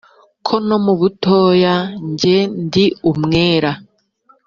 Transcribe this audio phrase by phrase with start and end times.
[0.45, 1.75] Ko no mu butoya
[2.09, 3.71] njye ndi umwere